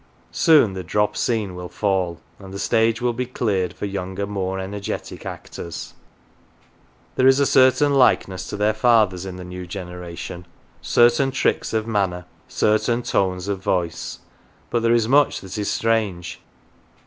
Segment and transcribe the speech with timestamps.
[0.31, 4.57] Soon the drop scene will fall, and the stage will be cleared for younger, more
[4.57, 5.93] energetic actors.
[7.17, 10.47] There is a certain likeness to their fathers in the new generation:
[10.81, 14.17] certain tricks of manner, certain tones of voice:
[14.71, 16.41] but there is much that is strange.